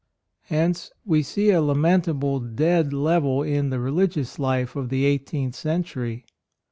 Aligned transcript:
Hence 0.45 0.89
we 1.05 1.21
see 1.21 1.51
a 1.51 1.61
lament 1.61 2.07
8 2.07 2.07
A 2.09 2.13
ROYAL 2.13 2.15
SON 2.15 2.15
able 2.47 2.55
dead 2.55 2.91
level 2.91 3.43
in 3.43 3.69
the 3.69 3.79
religious 3.79 4.39
life 4.39 4.75
of 4.75 4.89
the 4.89 5.05
eighteenth 5.05 5.53
century. 5.53 6.25